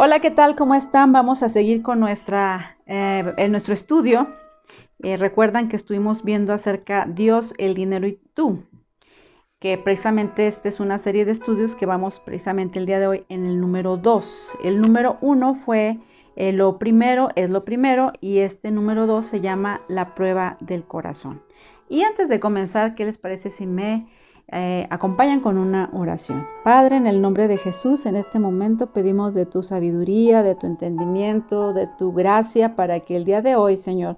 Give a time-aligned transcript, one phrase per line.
[0.00, 0.54] Hola, ¿qué tal?
[0.54, 1.10] ¿Cómo están?
[1.10, 4.28] Vamos a seguir con nuestra, eh, en nuestro estudio.
[5.02, 8.62] Eh, recuerdan que estuvimos viendo acerca Dios, el dinero y tú,
[9.58, 13.24] que precisamente esta es una serie de estudios que vamos precisamente el día de hoy
[13.28, 14.50] en el número 2.
[14.62, 15.98] El número 1 fue
[16.36, 20.84] eh, lo primero, es lo primero, y este número 2 se llama la prueba del
[20.84, 21.42] corazón.
[21.88, 24.06] Y antes de comenzar, ¿qué les parece si me
[24.50, 26.46] eh, acompañan con una oración.
[26.64, 30.66] Padre, en el nombre de Jesús, en este momento pedimos de tu sabiduría, de tu
[30.66, 34.16] entendimiento, de tu gracia, para que el día de hoy, Señor,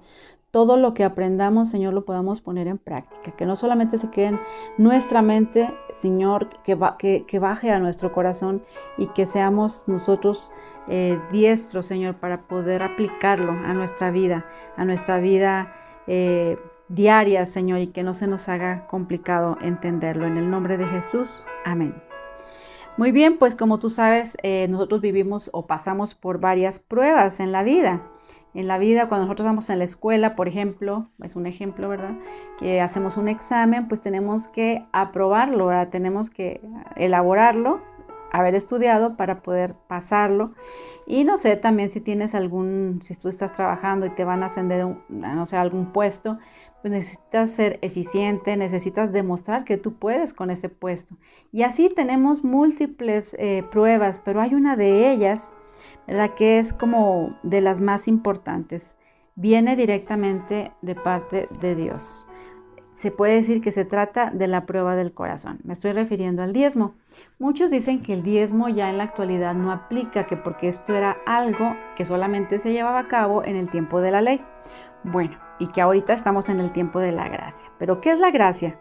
[0.51, 3.31] todo lo que aprendamos, Señor, lo podamos poner en práctica.
[3.31, 4.39] Que no solamente se quede en
[4.77, 8.63] nuestra mente, Señor, que, baje a nuestro corazón
[8.97, 10.53] y que seamos nosotros
[10.87, 14.45] eh, diestros, Señor, para poder aplicarlo a nuestra vida,
[14.77, 15.73] a nuestra vida.
[16.07, 16.57] Eh,
[16.93, 20.25] diarias, Señor, y que no se nos haga complicado entenderlo.
[20.27, 21.93] En el nombre de Jesús, amén.
[22.97, 27.51] Muy bien, pues como tú sabes, eh, nosotros vivimos o pasamos por varias pruebas en
[27.51, 28.01] la vida.
[28.53, 32.15] En la vida, cuando nosotros vamos en la escuela, por ejemplo, es un ejemplo, ¿verdad?
[32.59, 35.87] Que hacemos un examen, pues tenemos que aprobarlo, ¿verdad?
[35.89, 36.59] Tenemos que
[36.97, 37.79] elaborarlo
[38.31, 40.53] haber estudiado para poder pasarlo.
[41.05, 44.47] Y no sé, también si tienes algún, si tú estás trabajando y te van a
[44.47, 46.39] ascender, no sé, algún puesto,
[46.81, 51.15] pues necesitas ser eficiente, necesitas demostrar que tú puedes con ese puesto.
[51.51, 55.53] Y así tenemos múltiples eh, pruebas, pero hay una de ellas,
[56.07, 56.33] ¿verdad?
[56.35, 58.95] Que es como de las más importantes.
[59.35, 62.27] Viene directamente de parte de Dios
[63.01, 65.59] se puede decir que se trata de la prueba del corazón.
[65.63, 66.93] Me estoy refiriendo al diezmo.
[67.39, 71.17] Muchos dicen que el diezmo ya en la actualidad no aplica, que porque esto era
[71.25, 74.45] algo que solamente se llevaba a cabo en el tiempo de la ley.
[75.03, 77.69] Bueno, y que ahorita estamos en el tiempo de la gracia.
[77.77, 78.79] Pero ¿qué es la gracia?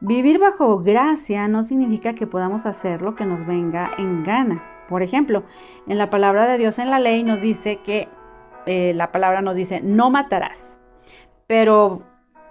[0.00, 4.62] Vivir bajo gracia no significa que podamos hacer lo que nos venga en gana.
[4.88, 5.44] Por ejemplo,
[5.86, 8.08] en la palabra de Dios en la ley nos dice que
[8.66, 10.80] eh, la palabra nos dice no matarás.
[11.46, 12.02] Pero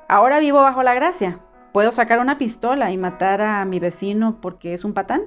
[0.09, 1.41] Ahora vivo bajo la gracia.
[1.73, 5.23] ¿Puedo sacar una pistola y matar a mi vecino porque es un patán?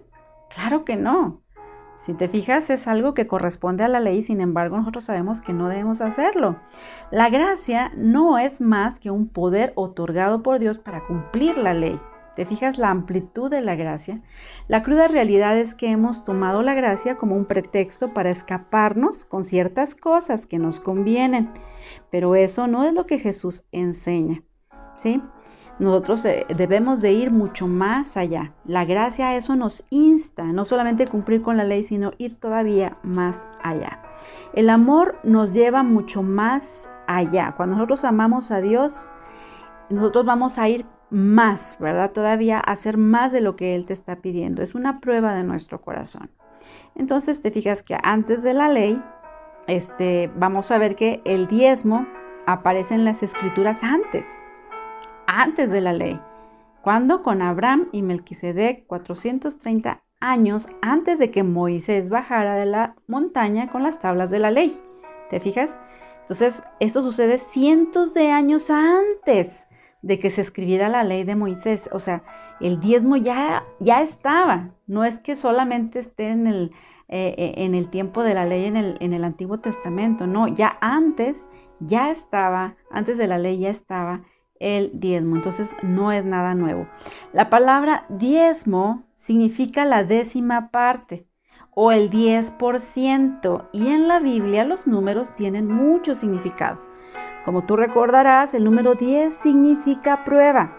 [0.49, 1.43] Claro que no.
[2.01, 5.53] Si te fijas, es algo que corresponde a la ley, sin embargo, nosotros sabemos que
[5.53, 6.57] no debemos hacerlo.
[7.11, 12.01] La gracia no es más que un poder otorgado por Dios para cumplir la ley.
[12.37, 14.23] ¿Te fijas la amplitud de la gracia?
[14.67, 19.45] La cruda realidad es que hemos tomado la gracia como un pretexto para escaparnos con
[19.45, 21.51] ciertas cosas que nos convienen,
[22.11, 24.43] pero eso no es lo que Jesús enseña.
[24.97, 25.23] ¿sí?
[25.81, 28.53] Nosotros eh, debemos de ir mucho más allá.
[28.67, 32.99] La gracia a eso nos insta, no solamente cumplir con la ley, sino ir todavía
[33.03, 34.03] más allá.
[34.53, 37.55] El amor nos lleva mucho más allá.
[37.57, 39.11] Cuando nosotros amamos a Dios,
[39.89, 42.13] nosotros vamos a ir más, ¿verdad?
[42.13, 44.63] Todavía a hacer más de lo que Él te está pidiendo.
[44.63, 46.31] Es una prueba de nuestro corazón.
[46.95, 49.01] Entonces te fijas que antes de la ley,
[49.67, 52.07] este, vamos a ver que el diezmo
[52.45, 54.43] aparece en las escrituras antes
[55.31, 56.21] antes de la ley.
[56.83, 63.71] Cuando con Abraham y Melquisedec 430 años antes de que Moisés bajara de la montaña
[63.71, 64.77] con las tablas de la ley.
[65.31, 65.79] ¿Te fijas?
[66.23, 69.69] Entonces, esto sucede cientos de años antes
[70.03, 71.89] de que se escribiera la ley de Moisés.
[71.93, 72.23] O sea,
[72.61, 74.71] el diezmo ya, ya estaba.
[74.87, 76.73] No es que solamente esté en el,
[77.09, 80.27] eh, eh, en el tiempo de la ley en el, en el Antiguo Testamento.
[80.27, 81.47] No, ya antes,
[81.81, 84.23] ya estaba, antes de la ley ya estaba
[84.61, 85.37] el diezmo.
[85.37, 86.87] Entonces no es nada nuevo.
[87.33, 91.27] La palabra diezmo significa la décima parte
[91.75, 93.69] o el 10%.
[93.73, 96.81] Y en la Biblia los números tienen mucho significado.
[97.45, 100.77] Como tú recordarás, el número 10 significa prueba.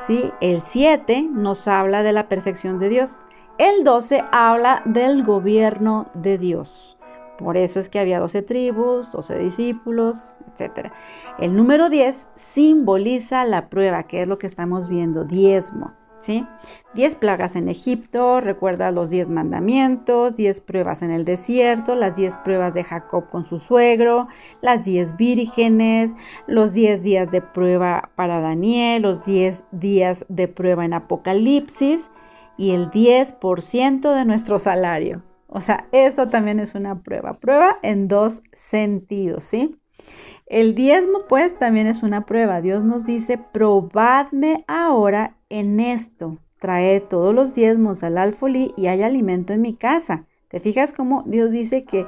[0.00, 0.32] ¿sí?
[0.40, 3.26] El 7 nos habla de la perfección de Dios.
[3.58, 6.97] El 12 habla del gobierno de Dios.
[7.38, 10.90] Por eso es que había 12 tribus, 12 discípulos, etc.
[11.38, 15.92] El número 10 simboliza la prueba, que es lo que estamos viendo, diezmo.
[16.20, 16.44] ¿Sí?
[16.94, 22.38] 10 plagas en Egipto, recuerda los 10 mandamientos, 10 pruebas en el desierto, las 10
[22.38, 24.26] pruebas de Jacob con su suegro,
[24.60, 26.16] las 10 vírgenes,
[26.48, 32.10] los 10 días de prueba para Daniel, los 10 días de prueba en Apocalipsis
[32.56, 35.22] y el 10% de nuestro salario.
[35.48, 37.38] O sea, eso también es una prueba.
[37.38, 39.76] Prueba en dos sentidos, ¿sí?
[40.46, 42.60] El diezmo, pues, también es una prueba.
[42.60, 46.38] Dios nos dice, probadme ahora en esto.
[46.60, 50.26] Trae todos los diezmos al alfolí y hay alimento en mi casa.
[50.48, 52.06] ¿Te fijas cómo Dios dice que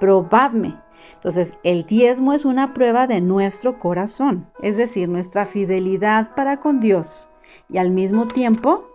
[0.00, 0.76] probadme?
[1.14, 6.80] Entonces, el diezmo es una prueba de nuestro corazón, es decir, nuestra fidelidad para con
[6.80, 7.30] Dios
[7.68, 8.86] y al mismo tiempo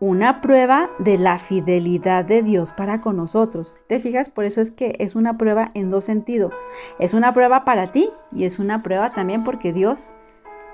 [0.00, 3.84] una prueba de la fidelidad de Dios para con nosotros.
[3.88, 4.28] ¿Te fijas?
[4.28, 6.52] Por eso es que es una prueba en dos sentidos.
[6.98, 10.14] Es una prueba para ti y es una prueba también porque Dios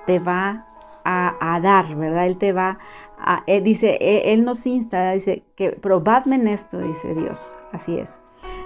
[0.05, 0.67] te va
[1.03, 2.25] a, dar, ¿verdad?
[2.25, 2.79] Él te va
[3.19, 7.55] a, él dice, él, nos insta, dice que probadme en esto, dice Dios.
[7.71, 8.19] Así es.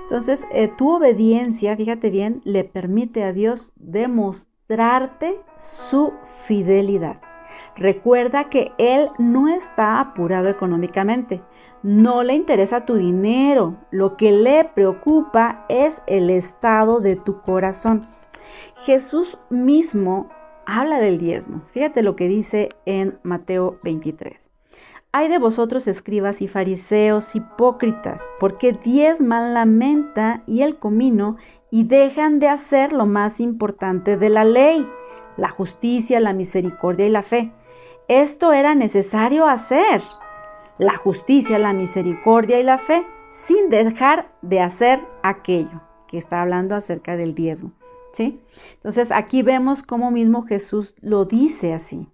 [0.04, 7.20] Entonces, eh, tu obediencia, fíjate bien, le permite a Dios demostrarte su fidelidad.
[7.76, 11.42] Recuerda que Él no está apurado económicamente,
[11.84, 18.06] no le interesa tu dinero, lo que le preocupa es el estado de tu corazón.
[18.84, 20.30] Jesús mismo
[20.66, 21.62] habla del diezmo.
[21.72, 24.50] Fíjate lo que dice en Mateo 23.
[25.12, 31.38] Hay de vosotros escribas y fariseos hipócritas, porque diezman la menta y el comino
[31.72, 34.88] y dejan de hacer lo más importante de la ley,
[35.40, 37.52] la justicia, la misericordia y la fe.
[38.08, 40.02] Esto era necesario hacer,
[40.78, 46.76] la justicia, la misericordia y la fe, sin dejar de hacer aquello que está hablando
[46.76, 47.72] acerca del diezmo.
[48.14, 48.42] ¿Sí?
[48.74, 52.08] Entonces aquí vemos cómo mismo Jesús lo dice así,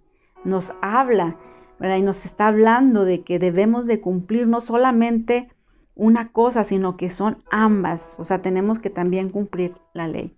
[0.44, 1.36] nos habla.
[1.78, 5.50] Y nos está hablando de que debemos de cumplir no solamente
[5.96, 8.16] una cosa, sino que son ambas.
[8.18, 10.36] O sea, tenemos que también cumplir la ley.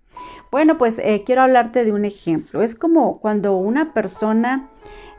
[0.50, 2.62] Bueno, pues eh, quiero hablarte de un ejemplo.
[2.62, 4.70] Es como cuando una persona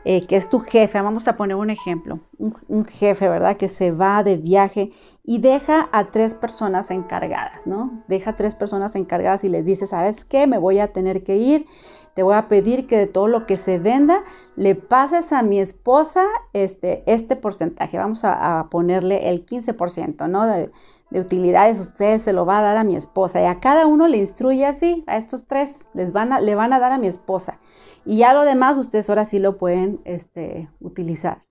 [0.04, 3.58] eh, que es tu jefe, vamos a poner un ejemplo, un, jefe, ¿verdad?
[3.58, 4.92] Que se va de viaje
[5.24, 8.02] y deja a tres personas encargadas, ¿no?
[8.08, 10.46] Deja a tres personas encargadas y les dice, ¿sabes qué?
[10.46, 11.66] Me voy a tener que ir,
[12.14, 14.22] te voy a pedir que de todo lo que se venda
[14.56, 20.46] le pases a mi esposa este, este porcentaje, vamos a, ponerle el 15%, ¿no?
[20.46, 20.70] De,
[21.12, 24.18] utilidades, usted se lo va a dar a mi esposa y a cada uno le
[24.18, 27.58] instruye así, a estos tres les van a, le van a dar a mi esposa.
[28.04, 31.42] Y ya lo demás ustedes ahora sí lo pueden este, utilizar.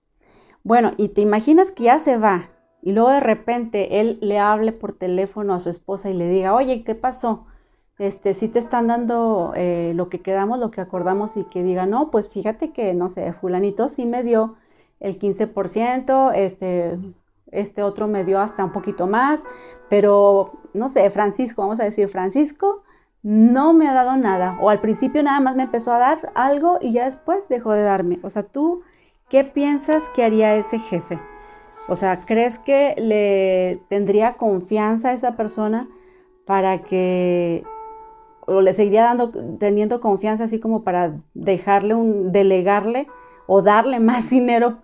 [0.62, 2.48] Bueno, y te imaginas que ya se va
[2.82, 6.54] y luego de repente él le hable por teléfono a su esposa y le diga,
[6.54, 7.46] oye, ¿qué pasó?
[8.00, 11.84] Este, si te están dando eh, lo que quedamos, lo que acordamos y que diga,
[11.84, 14.54] no, pues fíjate que, no sé, fulanito sí me dio
[15.00, 16.98] el 15%, este,
[17.50, 19.44] este otro me dio hasta un poquito más,
[19.90, 22.84] pero no sé, Francisco, vamos a decir, Francisco
[23.22, 24.56] no me ha dado nada.
[24.62, 27.82] O al principio nada más me empezó a dar algo y ya después dejó de
[27.82, 28.18] darme.
[28.22, 28.80] O sea, tú,
[29.28, 31.18] ¿qué piensas que haría ese jefe?
[31.86, 35.86] O sea, ¿crees que le tendría confianza a esa persona
[36.46, 37.62] para que,
[38.50, 43.06] o le seguiría dando, teniendo confianza así como para dejarle un, delegarle
[43.46, 44.78] o darle más dinero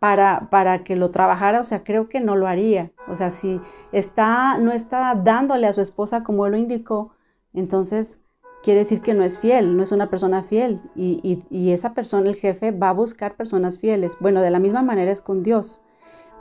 [0.00, 1.60] para, para que lo trabajara?
[1.60, 2.90] O sea, creo que no lo haría.
[3.08, 3.60] O sea, si
[3.92, 7.12] está, no está dándole a su esposa como él lo indicó,
[7.52, 8.20] entonces
[8.64, 10.80] quiere decir que no es fiel, no es una persona fiel.
[10.96, 14.16] Y, esa persona, el jefe, va a buscar personas fieles.
[14.20, 15.80] Bueno, de la misma manera es con Dios.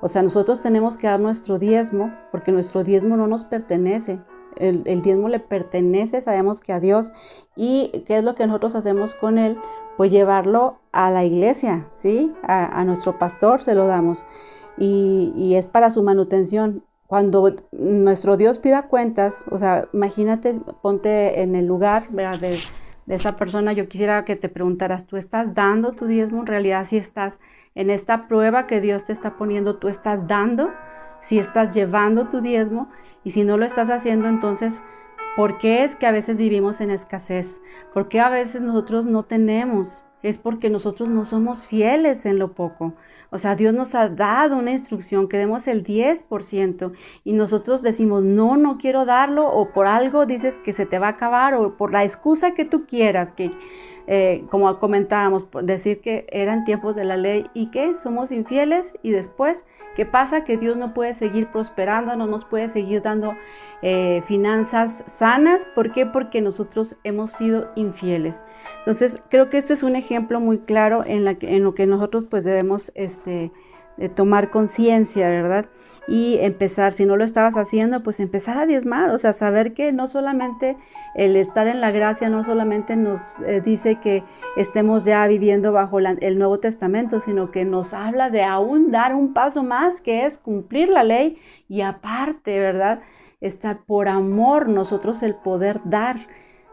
[0.01, 4.19] O sea, nosotros tenemos que dar nuestro diezmo porque nuestro diezmo no nos pertenece.
[4.57, 7.11] El, diezmo le pertenece, sabemos que a Dios.
[7.55, 9.57] ¿Y qué es lo que nosotros hacemos con él?
[9.97, 12.33] Pues llevarlo a la iglesia, ¿sí?
[12.43, 14.25] A, nuestro pastor se lo damos.
[14.77, 16.83] Y, y es para su manutención
[17.13, 22.57] cuando nuestro Dios pida cuentas, o sea, imagínate, ponte en el lugar de,
[23.07, 26.39] esa persona, yo quisiera que te preguntaras, ¿tú estás dando tu diezmo?
[26.39, 27.39] En realidad, si estás
[27.75, 30.71] en esta prueba que Dios te está poniendo, ¿tú estás dando?
[31.23, 32.89] Si estás llevando tu diezmo
[33.23, 34.83] y si no lo estás haciendo, entonces,
[35.37, 37.61] ¿por qué es que a veces vivimos en escasez?
[37.93, 40.03] ¿Por qué a veces nosotros no tenemos?
[40.21, 42.93] Es porque nosotros no somos fieles en lo poco.
[43.29, 46.91] O sea, Dios nos ha dado una instrucción que demos el 10%
[47.23, 51.07] y nosotros decimos, no, no quiero darlo o por algo dices que se te va
[51.07, 53.49] a acabar o por la excusa que tú quieras, que
[54.05, 59.11] eh, como comentábamos, decir que eran tiempos de la ley y que somos infieles y
[59.11, 59.65] después,
[59.95, 60.43] ¿qué pasa?
[60.43, 63.35] Que Dios no puede seguir prosperando, no nos puede seguir dando
[63.81, 65.65] eh, finanzas sanas.
[65.75, 66.05] ¿Por qué?
[66.05, 68.43] Porque nosotros hemos sido infieles.
[68.79, 72.43] Entonces, creo que este es un ejemplo muy claro en, en lo que nosotros pues
[72.43, 73.51] debemos este,
[74.15, 75.65] tomar conciencia, ¿verdad?
[76.07, 79.91] y empezar, si no lo estabas haciendo, pues empezar a diezmar, o sea, saber que
[79.93, 80.75] no solamente
[81.15, 84.23] el estar en la gracia, no solamente nos eh, dice que
[84.57, 89.33] estemos ya viviendo bajo el Nuevo Testamento, sino que nos habla de aún dar un
[89.33, 91.37] paso más, que es cumplir la ley
[91.69, 93.01] y aparte, ¿verdad?
[93.39, 96.27] Está por amor nosotros el poder dar,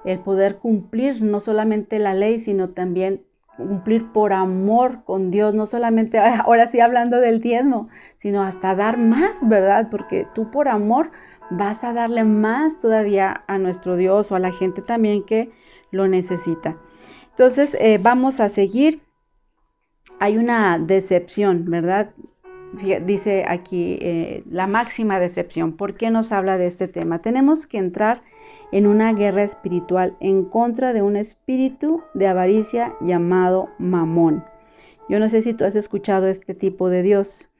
[0.04, 3.22] el poder cumplir no solamente la ley, sino también
[3.68, 7.88] cumplir por amor con Dios, no solamente ahora sí hablando del diezmo,
[8.18, 9.88] sino hasta dar más, ¿verdad?
[9.90, 11.10] Porque tú por amor
[11.50, 15.50] vas a darle más todavía a nuestro Dios o a la gente también que
[15.90, 16.76] lo necesita.
[17.30, 19.02] Entonces, eh, vamos a seguir.
[20.18, 22.10] Hay una decepción, ¿verdad?
[22.72, 25.72] Dice aquí eh, la máxima decepción.
[25.76, 27.20] ¿Por qué nos habla de este tema?
[27.20, 28.22] Tenemos que entrar
[28.72, 34.44] en una guerra espiritual en contra de un espíritu de avaricia llamado Mamón.
[35.08, 37.50] Yo no sé si tú has escuchado este tipo de Dios,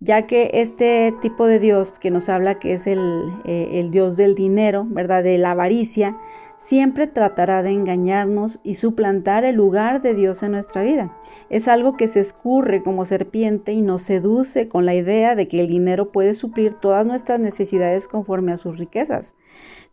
[0.00, 3.00] ya que este tipo de Dios que nos habla que es el,
[3.46, 5.22] eh, el Dios del dinero, ¿verdad?
[5.24, 6.18] De la avaricia,
[6.58, 11.16] siempre tratará de engañarnos y suplantar el lugar de Dios en nuestra vida.
[11.48, 15.60] Es algo que se escurre como serpiente y nos seduce con la idea de que
[15.60, 19.34] el dinero puede suplir todas nuestras necesidades conforme a sus riquezas.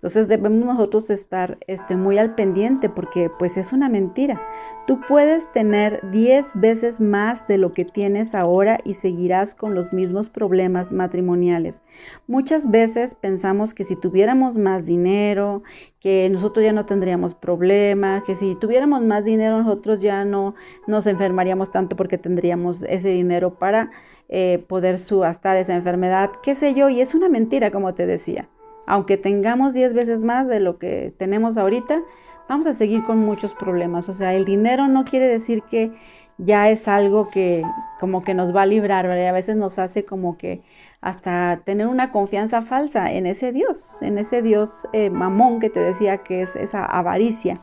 [0.05, 4.39] Entonces debemos nosotros estar este, muy al pendiente porque pues es una mentira.
[4.85, 9.93] Tú puedes tener 10 veces más de lo que tienes ahora y seguirás con los
[9.93, 11.81] mismos problemas matrimoniales.
[12.27, 15.63] Muchas veces pensamos que si tuviéramos más dinero,
[16.00, 20.53] que nosotros ya no tendríamos problemas, que si tuviéramos más dinero nosotros ya no
[20.85, 23.89] nos enfermaríamos tanto porque tendríamos ese dinero para
[24.29, 28.50] eh, poder subastar esa enfermedad, qué sé yo, y es una mentira como te decía
[28.87, 32.01] aunque tengamos 10 veces más de lo que tenemos ahorita,
[32.47, 34.09] vamos a seguir con muchos problemas.
[34.09, 35.91] O sea, el dinero no quiere decir que
[36.37, 37.63] ya es algo que
[37.99, 39.29] como que nos va a librar, ¿verdad?
[39.29, 40.61] a veces nos hace como que
[41.01, 45.79] hasta tener una confianza falsa en ese Dios, en ese Dios eh, mamón que te
[45.79, 47.59] decía que es esa avaricia,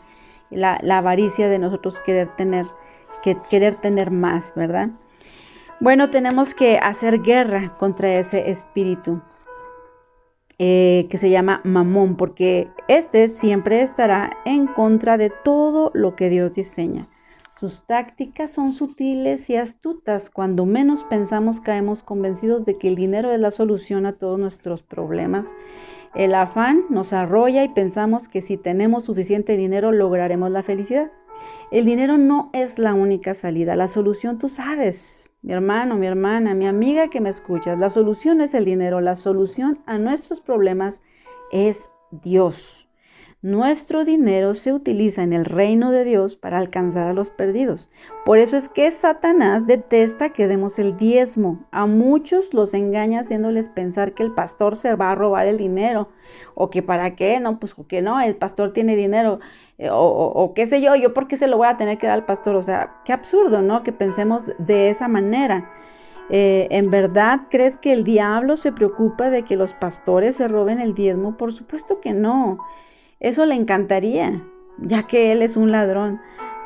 [0.51, 2.67] la, la avaricia de nosotros querer tener,
[3.23, 4.91] que, querer tener más, ¿verdad?
[5.81, 9.21] Bueno, tenemos que hacer guerra contra ese espíritu.
[10.65, 16.31] Eh, que se llama Mamón, porque este siempre estará en contra de todo lo que
[16.31, 17.09] Dios diseña.
[17.59, 20.31] Sus tácticas son sutiles y astutas.
[20.31, 24.85] Cuando menos pensamos caemos convencidos de que el dinero es la solución a todos nuestros
[24.85, 25.49] problemas.
[26.15, 31.11] El afán nos arrolla y pensamos que si tenemos suficiente dinero lograremos la felicidad.
[31.71, 33.77] El dinero no es la única salida.
[33.77, 38.41] La solución tú sabes, mi hermano, mi hermana, mi amiga que me escuchas, la solución
[38.41, 41.03] es el dinero, la solución a nuestros problemas
[41.51, 42.89] es Dios.
[43.43, 47.91] Nuestro dinero se utiliza en el reino de Dios para alcanzar a los perdidos.
[48.25, 51.59] Por eso es que Satanás detesta que demos el diezmo.
[51.73, 56.09] A muchos los engaña haciéndoles pensar que el pastor se va a robar el dinero
[56.55, 59.41] o que para qué, no, pues que no, el pastor tiene dinero
[59.77, 62.19] eh, o, qué sé yo, yo por qué se lo voy a tener que dar
[62.19, 62.55] al pastor.
[62.55, 63.83] O sea, qué absurdo, ¿no?
[63.83, 65.69] Que pensemos de esa manera.
[66.31, 70.81] Eh, ¿En verdad crees que el diablo se preocupa de que los pastores se roben
[70.81, 71.37] el diezmo?
[71.37, 72.59] Por supuesto que no.
[73.23, 74.43] Eso le encantaría,
[74.79, 76.21] ya que él es un ladrón.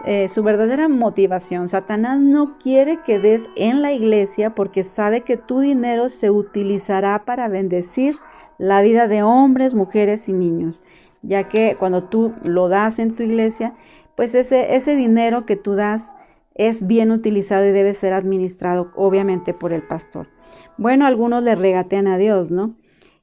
[0.06, 5.36] Eh, su verdadera motivación, Satanás no quiere que des en la iglesia porque sabe que
[5.36, 8.16] tu dinero se utilizará para bendecir
[8.56, 10.82] la vida de hombres, mujeres y niños,
[11.20, 13.74] ya que cuando tú lo das en tu iglesia,
[14.14, 16.14] pues ese, ese dinero que tú das
[16.54, 20.28] es bien utilizado y debe ser administrado obviamente por el pastor.
[20.78, 22.76] Bueno, algunos le regatean a Dios, ¿no?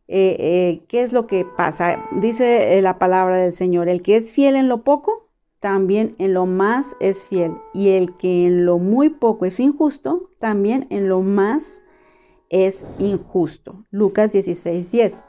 [0.08, 2.04] Eh, eh, ¿qué es lo que pasa?
[2.12, 5.30] Dice eh, la palabra del Señor, el que es fiel en lo poco,
[5.60, 7.54] también en lo más es fiel.
[7.74, 11.86] Y el que en lo muy poco es injusto, también en lo más
[12.50, 13.86] es injusto.
[13.90, 15.26] Lucas 16, 10.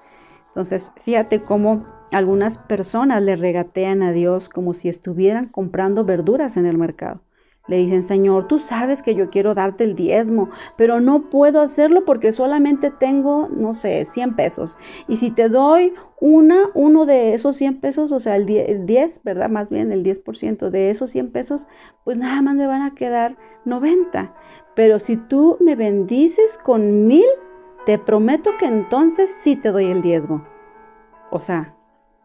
[0.49, 6.67] Entonces, fíjate cómo algunas personas le regatean a Dios como si estuvieran comprando verduras en
[6.67, 7.23] el mercado.
[7.67, 12.05] Le dicen, Señor, tú sabes que yo quiero darte el diezmo, pero no puedo hacerlo
[12.05, 14.79] porque solamente tengo, no sé, 100 pesos.
[15.09, 18.45] Y si te doy una, uno de esos 100 pesos, o sea, el
[18.87, 19.49] 10, ¿verdad?
[19.49, 21.67] Más bien el 10% de esos 100 pesos,
[22.05, 24.35] pues nada más me van a quedar 90.
[24.75, 27.25] Pero si tú me bendices con mil,
[27.87, 30.45] te prometo que entonces sí te doy el diezmo.
[31.31, 31.74] O sea,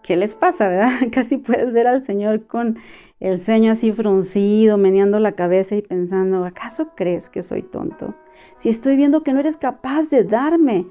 [0.03, 0.91] ¿qué les pasa, verdad?
[1.11, 2.79] Casi puedes ver al Señor con
[3.19, 8.15] el ceño así fruncido, meneando la cabeza y pensando, ¿acaso crees que soy tonto?
[8.55, 10.87] Si estoy viendo que no eres capaz de darme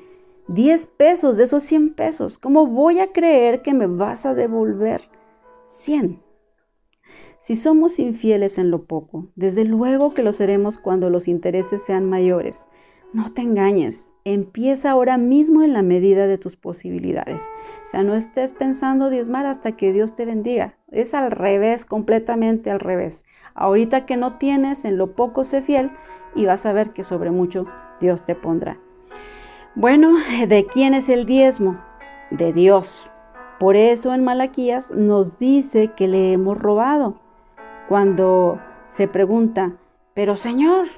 [0.49, 5.03] 10 pesos de esos 100 pesos, ¿cómo voy a creer que me vas a devolver
[5.65, 6.23] 100?
[7.39, 12.05] Si somos infieles en lo poco, desde luego que lo seremos cuando los intereses sean
[12.05, 12.69] mayores.
[13.15, 17.49] No te engañes, empieza ahora mismo en la medida de tus posibilidades.
[17.83, 20.75] O sea, no estés pensando diezmar hasta que Dios te bendiga.
[20.91, 23.25] Es al revés, completamente al revés.
[23.55, 25.91] Ahorita que no tienes, en lo poco sé fiel
[26.35, 27.65] y vas a ver que sobre mucho
[27.99, 28.79] Dios te pondrá.
[29.75, 30.13] Bueno,
[30.47, 31.81] ¿de quién es el diezmo?
[32.31, 33.11] De Dios.
[33.59, 37.21] Por eso en Malaquías nos dice que le hemos robado.
[37.89, 39.73] Cuando se pregunta,
[40.13, 40.89] pero Señor,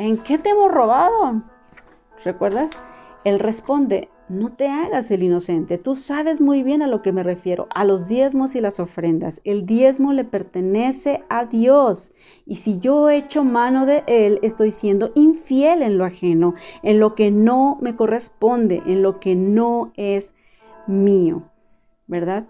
[0.00, 1.42] ¿en qué te hemos robado?
[2.24, 2.72] ¿Recuerdas?
[3.24, 5.76] Él responde, no te hagas el inocente.
[5.76, 9.40] Tú sabes muy bien a lo que me refiero, a los diezmos y las ofrendas.
[9.44, 12.12] El diezmo le pertenece a Dios.
[12.46, 17.14] Y si yo echo mano de él, estoy siendo infiel en lo ajeno, en lo
[17.14, 20.34] que no me corresponde, en lo que no es
[20.86, 21.42] mío.
[22.06, 22.46] ¿Verdad?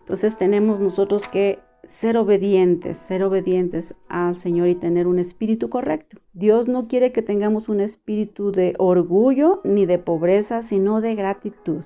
[0.00, 6.18] Entonces tenemos nosotros que ser obedientes, ser obedientes al Señor y tener un espíritu correcto.
[6.32, 11.82] Dios no quiere que tengamos un espíritu de orgullo ni de pobreza, sino de gratitud.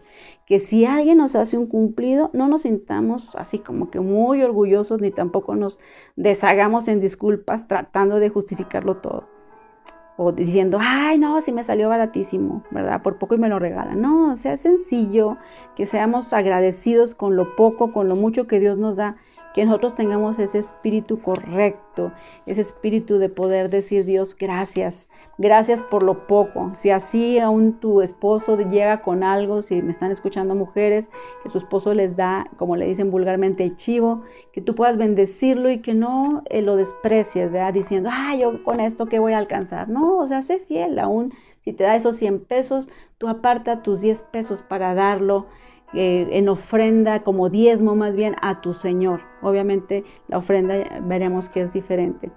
[0.46, 5.00] Que si alguien nos hace un cumplido, no nos sintamos así como que muy orgullosos
[5.00, 5.78] ni tampoco nos
[6.14, 9.28] deshagamos en disculpas tratando de justificarlo todo.
[10.18, 13.02] O diciendo, ay, no, si me salió baratísimo, ¿verdad?
[13.02, 14.00] Por poco y me lo regalan.
[14.00, 15.36] No, sea sencillo,
[15.74, 19.16] que seamos agradecidos con lo poco, con lo mucho que Dios nos da
[19.56, 22.12] que nosotros tengamos ese espíritu correcto,
[22.44, 25.08] ese espíritu de poder decir Dios, gracias,
[25.38, 26.72] gracias por lo poco.
[26.74, 31.10] Si así aún tu esposo llega con algo, si me están escuchando mujeres,
[31.42, 35.70] que su esposo les da, como le dicen vulgarmente, el chivo, que tú puedas bendecirlo
[35.70, 37.72] y que no eh, lo desprecies, ¿verdad?
[37.72, 39.88] Diciendo, ah, yo con esto qué voy a alcanzar.
[39.88, 44.02] No, o sea, sé fiel, aún si te da esos 100 pesos, tú aparta tus
[44.02, 45.46] 10 pesos para darlo
[45.94, 49.20] eh, en ofrenda, como diezmo más bien, a tu Señor.
[49.42, 52.30] Obviamente la ofrenda veremos que es diferente.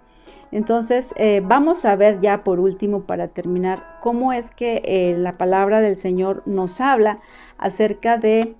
[0.51, 5.37] Entonces, eh, vamos a ver ya por último, para terminar, cómo es que eh, la
[5.37, 7.19] palabra del Señor nos habla
[7.57, 8.55] acerca de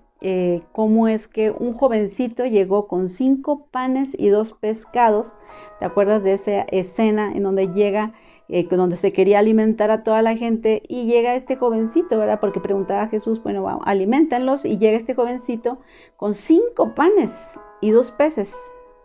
[0.74, 5.38] cómo es que un jovencito llegó con cinco panes y dos pescados.
[5.79, 8.12] ¿Te acuerdas de esa escena en donde llega
[8.50, 12.39] eh, donde se quería alimentar a toda la gente y llega este jovencito, ¿verdad?
[12.39, 15.79] Porque preguntaba a Jesús, bueno, vamos, alimentenlos y llega este jovencito
[16.18, 18.58] con cinco panes y dos peces.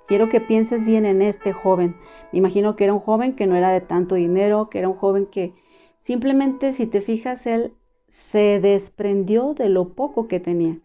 [0.07, 1.97] Quiero que pienses bien en este joven.
[2.33, 4.97] Me imagino que era un joven que no era de tanto dinero, que era un
[4.97, 5.55] joven que
[5.99, 7.75] simplemente, si te fijas, él
[8.09, 10.79] se desprendió de lo poco que tenía.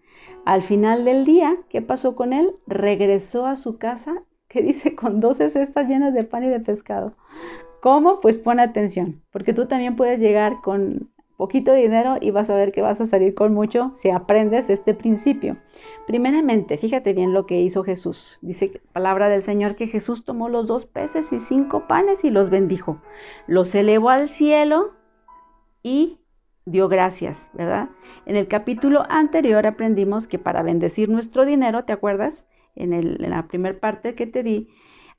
[0.46, 2.56] Al final del día, ¿qué pasó con él?
[2.68, 7.16] Regresó a su casa, que dice, con 12 cestas llenas de pan y de pescado.
[7.81, 8.19] ¿Cómo?
[8.19, 11.09] Pues pon atención, porque tú también puedes llegar con
[11.39, 14.93] poquito dinero y vas a ver que vas a salir con mucho si aprendes este
[14.93, 15.55] principio.
[16.05, 18.39] Primeramente, fíjate bien lo que hizo Jesús.
[18.41, 22.50] Dice palabra del Señor que Jesús tomó los dos peces y cinco panes y los
[22.50, 23.01] bendijo.
[23.48, 24.92] Los elevó al cielo
[25.81, 26.20] y
[26.65, 27.87] dio gracias, ¿verdad?
[28.25, 32.50] En el capítulo anterior aprendimos que para bendecir nuestro dinero, ¿te acuerdas?
[32.75, 34.68] En, en la primera parte que te di,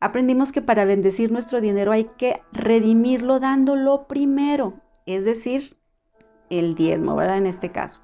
[0.00, 5.76] Aprendimos que para bendecir nuestro dinero hay que redimirlo dándolo primero, es decir,
[6.48, 7.36] el diezmo, ¿verdad?
[7.36, 8.00] En este caso.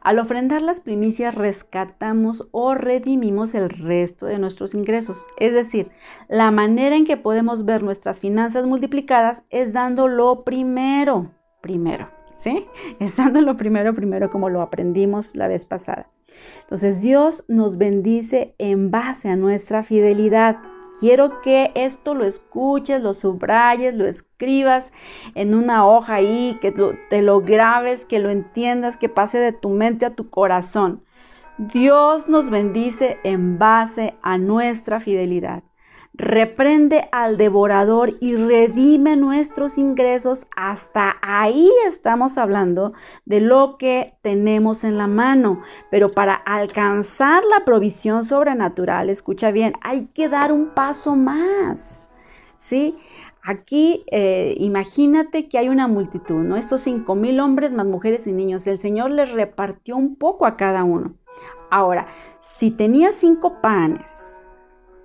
[0.00, 5.16] Al ofrendar las primicias rescatamos o redimimos el resto de nuestros ingresos.
[5.38, 5.90] Es decir,
[6.28, 12.64] la manera en que podemos ver nuestras finanzas multiplicadas es dándolo primero, primero, ¿sí?
[13.00, 16.08] Es dándolo primero, primero como lo aprendimos la vez pasada.
[16.62, 20.58] Entonces Dios nos bendice en base a nuestra fidelidad.
[20.98, 24.92] Quiero que esto lo escuches, lo subrayes, lo escribas
[25.34, 29.70] en una hoja ahí, que te lo grabes, que lo entiendas, que pase de tu
[29.70, 31.02] mente a tu corazón.
[31.58, 35.62] Dios nos bendice en base a nuestra fidelidad
[36.20, 40.46] reprende al devorador y redime nuestros ingresos.
[40.54, 42.92] Hasta ahí estamos hablando
[43.24, 45.62] de lo que tenemos en la mano.
[45.90, 52.08] Pero para alcanzar la provisión sobrenatural, escucha bien, hay que dar un paso más.
[52.56, 52.98] ¿Sí?
[53.42, 56.56] Aquí eh, imagínate que hay una multitud, ¿no?
[56.56, 58.66] Estos cinco mil hombres más mujeres y niños.
[58.66, 61.14] El Señor les repartió un poco a cada uno.
[61.70, 62.08] Ahora,
[62.40, 64.39] si tenía cinco panes,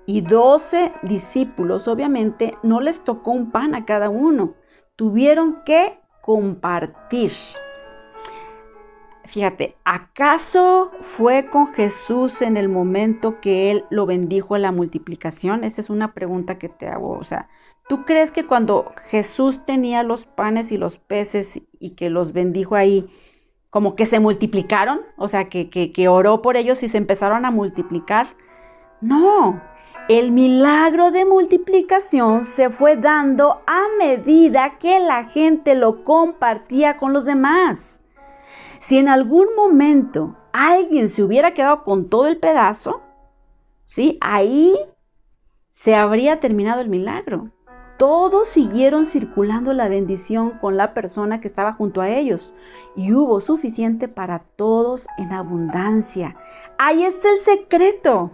[0.06, 4.54] y doce discípulos, obviamente, no les tocó un pan a cada uno.
[4.96, 7.32] Tuvieron que compartir.
[9.26, 15.64] Fíjate, ¿acaso fue con Jesús en el momento que Él lo bendijo en la multiplicación?
[15.64, 17.18] Esa es una pregunta que te hago.
[17.18, 17.50] O sea,
[17.90, 22.76] ¿tú crees que cuando Jesús tenía los panes y los peces y que los bendijo
[22.76, 23.10] ahí,
[23.72, 25.02] como que se multiplicaron?
[25.18, 28.28] O sea, que, que, que oró por ellos y se empezaron a multiplicar.
[29.02, 29.62] No,
[30.08, 37.12] el milagro de multiplicación se fue dando a medida que la gente lo compartía con
[37.12, 38.02] los demás.
[38.80, 43.02] Si en algún momento alguien se hubiera quedado con todo el pedazo,
[43.84, 44.20] ¿sí?
[44.22, 44.76] Ahí
[45.72, 47.50] se habría terminado el milagro.
[47.98, 52.54] Todos siguieron circulando la bendición con la persona que estaba junto a ellos
[52.96, 56.36] y hubo suficiente para todos en abundancia.
[56.78, 58.34] Ahí está el secreto.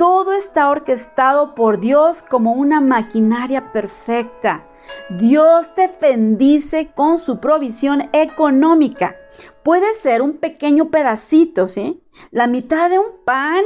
[0.00, 4.66] Todo está orquestado por Dios como una maquinaria perfecta.
[5.10, 9.14] Dios te bendice con su provisión económica.
[9.62, 12.02] Puede ser un pequeño pedacito, ¿sí?
[12.30, 13.62] La mitad de un pan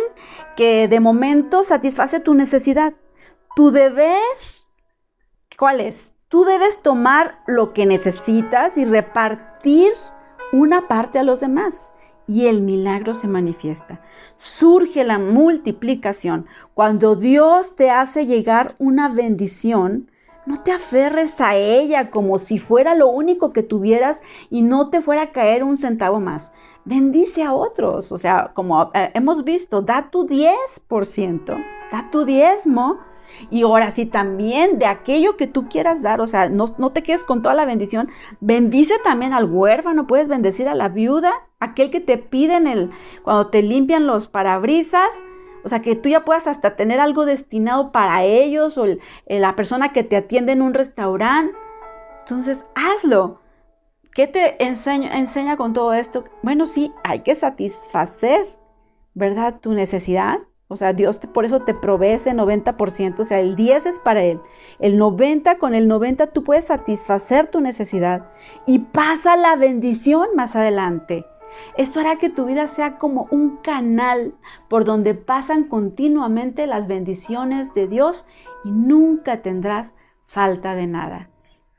[0.57, 2.95] que de momento satisface tu necesidad.
[3.55, 4.19] Tu deber,
[5.57, 6.15] ¿cuál es?
[6.27, 9.93] Tú debes tomar lo que necesitas y repartir
[10.53, 11.94] una parte a los demás
[12.27, 14.01] y el milagro se manifiesta.
[14.37, 16.47] Surge la multiplicación.
[16.75, 20.11] Cuando Dios te hace llegar una bendición,
[20.47, 25.01] no te aferres a ella como si fuera lo único que tuvieras y no te
[25.01, 26.53] fuera a caer un centavo más.
[26.85, 28.13] Bendice a otros.
[28.13, 32.99] O sea, como eh, hemos visto, da tu 10%, da tu diezmo.
[33.51, 37.03] Y ahora sí también de aquello que tú quieras dar, o sea, no, no te
[37.03, 38.09] quedes con toda la bendición,
[38.39, 41.33] bendice también al huérfano, puedes bendecir a la viuda,
[41.65, 42.91] aquel que te piden el,
[43.23, 45.11] cuando te limpian los parabrisas,
[45.65, 48.87] o sea, que tú ya puedas hasta tener algo destinado para ellos o
[49.27, 51.57] la persona que te atiende en un restaurante.
[52.21, 53.41] Entonces, hazlo.
[54.13, 56.25] ¿Qué te enseña, enseña con todo esto?
[56.43, 58.47] Bueno, sí, hay que satisfacer,
[59.15, 59.59] ¿verdad?
[59.61, 60.39] Tu necesidad.
[60.69, 64.23] O sea, Dios por eso te provee ese 90%, o sea, el 10 es para
[64.23, 64.41] Él.
[64.79, 68.31] El 90, con el 90 tú puedes satisfacer tu necesidad
[68.67, 71.27] y pasa la bendición más adelante.
[71.77, 74.35] Esto hará que tu vida sea como un canal
[74.69, 78.27] por donde pasan continuamente las bendiciones de Dios
[78.65, 81.29] y nunca tendrás falta de nada.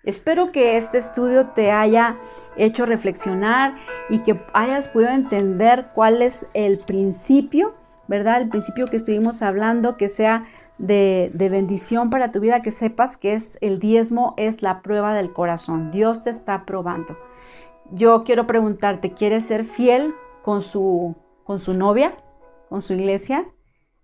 [0.04, 2.18] Espero que este estudio te haya
[2.58, 3.76] hecho reflexionar
[4.10, 7.74] y que hayas podido entender cuál es el principio,
[8.08, 8.42] ¿verdad?
[8.42, 10.46] El principio que estuvimos hablando, que sea
[10.78, 15.16] de, de, bendición para tu vida, que sepas que es el diezmo, es la prueba
[15.16, 15.90] del corazón.
[15.90, 17.18] Dios te está probando
[17.92, 22.16] yo quiero preguntarte, ¿quieres ser fiel con su, con su novia,
[22.70, 23.46] con su iglesia?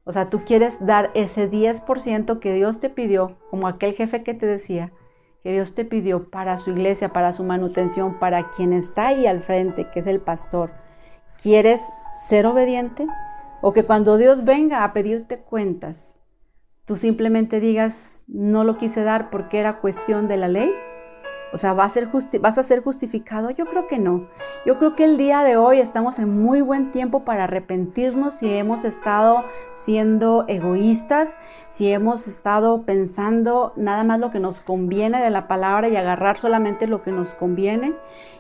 [0.04, 4.34] O sea, tú quieres dar ese 10% que Dios te pidió, como aquel jefe que
[4.34, 4.92] te decía,
[5.42, 9.42] que Dios te pidió para su iglesia, para su manutención, para quien está ahí al
[9.42, 10.72] frente, que es el pastor.
[11.42, 13.08] ¿Quieres ser obediente?
[13.62, 16.20] O que cuando Dios venga a pedirte cuentas,
[16.86, 20.72] tú simplemente digas, no lo quise dar porque era cuestión de la ley
[21.54, 22.10] o sea, ¿va a ser
[22.40, 23.50] ¿vas a ser justificado?
[23.50, 24.28] Yo creo que no.
[24.66, 28.54] Yo creo que el día de hoy estamos en muy buen tiempo para arrepentirnos si
[28.54, 31.38] hemos estado siendo egoístas,
[31.72, 36.38] si hemos estado pensando nada más lo que nos conviene de la palabra y agarrar
[36.38, 37.96] solamente lo que nos conviene.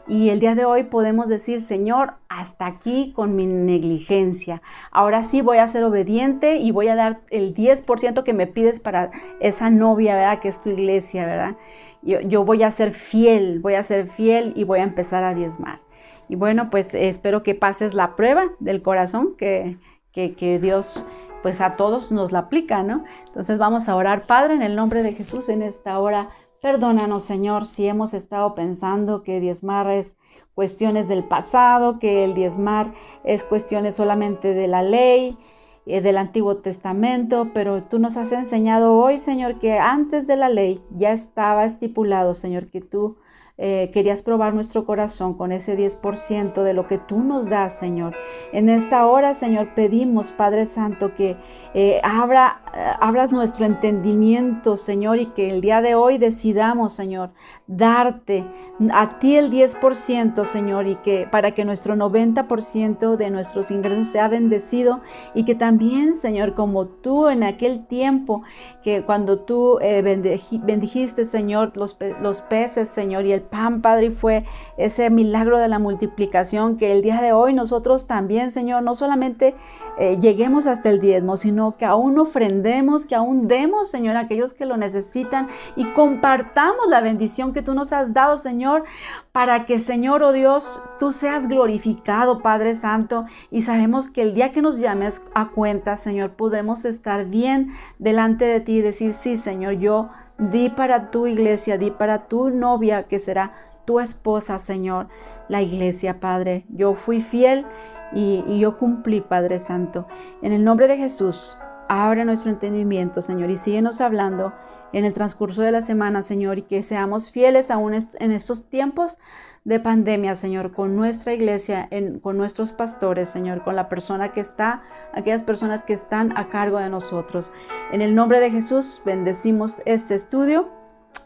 [0.07, 4.61] Y el día de hoy podemos decir, Señor, hasta aquí con mi negligencia.
[4.91, 8.79] Ahora sí voy a ser obediente y voy a dar el 10% que me pides
[8.79, 10.39] para esa novia, ¿verdad?
[10.39, 11.55] Que es tu iglesia, ¿verdad?
[12.03, 15.81] Yo, voy a ser fiel, voy a ser fiel y voy a empezar a diezmar.
[16.29, 19.77] Y bueno, pues espero que pases la prueba del corazón que,
[20.13, 21.05] que, Dios
[21.41, 23.03] pues a todos nos la aplica, ¿no?
[23.27, 26.29] Entonces vamos a orar, Padre, en el nombre de Jesús en esta hora.
[26.61, 30.17] Perdónanos, Señor, si hemos estado pensando que diezmar es
[30.53, 35.37] cuestiones del pasado, que el diezmar es cuestiones solamente de la ley,
[35.85, 40.49] eh, del Antiguo Testamento, pero tú nos has enseñado hoy, Señor, que antes de la
[40.49, 43.17] ley ya estaba estipulado, Señor, que tú
[43.57, 48.15] eh, querías probar nuestro corazón con ese 10% de lo que tú nos das, Señor.
[48.53, 51.37] En esta hora, Señor, pedimos, Padre Santo, que
[51.73, 52.61] eh, abra,
[52.99, 57.31] abras nuestro entendimiento, Señor, y que el día de hoy decidamos, Señor,
[57.67, 58.45] darte
[58.91, 64.27] a ti el 10%, Señor, y que para que nuestro 90% de nuestros ingresos sea
[64.27, 65.01] bendecido
[65.33, 68.43] y que también, Señor, como tú en aquel tiempo,
[68.83, 74.09] que cuando tú eh, bendijiste, Señor, los, los peces, Señor, y el pan, Padre, y
[74.11, 74.45] fue
[74.77, 79.55] ese milagro de la multiplicación, que el día de hoy nosotros también, Señor, no solamente
[79.97, 84.53] eh, lleguemos hasta el diezmo, sino que aún ofrendemos, que aún demos, Señor, a aquellos
[84.53, 88.83] que lo necesitan y compartamos la bendición que tú nos has dado, Señor,
[89.31, 94.51] para que, Señor, oh Dios, tú seas glorificado, Padre Santo, y sabemos que el día
[94.51, 99.37] que nos llames a cuenta, Señor, podemos estar bien delante de ti y decir, sí,
[99.37, 100.09] Señor, yo
[100.49, 103.53] di para tu iglesia, di para tu novia, que será
[103.85, 105.07] tu esposa, Señor,
[105.47, 106.65] la iglesia, Padre.
[106.69, 107.65] Yo fui fiel
[108.13, 110.07] y, y yo cumplí, Padre Santo.
[110.41, 114.53] En el nombre de Jesús, abre nuestro entendimiento, Señor, y síguenos hablando
[114.93, 119.17] en el transcurso de la semana, Señor, y que seamos fieles aún en estos tiempos
[119.63, 121.89] de pandemia, Señor, con nuestra iglesia,
[122.21, 124.81] con nuestros pastores, Señor, con la persona que está,
[125.13, 127.51] aquellas personas que están a cargo de nosotros.
[127.91, 130.69] En el nombre de Jesús, bendecimos este estudio.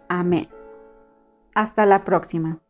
[0.09, 0.47] Amén.
[1.53, 2.64] Hasta la próxima.